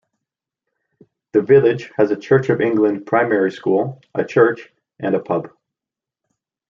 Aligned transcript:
The 1.33 1.43
village 1.43 1.91
has 1.95 2.09
a 2.09 2.17
Church 2.17 2.49
of 2.49 2.59
England 2.59 3.05
Primary 3.05 3.51
School, 3.51 4.01
a 4.15 4.25
church 4.25 4.73
and 4.99 5.13
a 5.13 5.19
pub. 5.19 5.51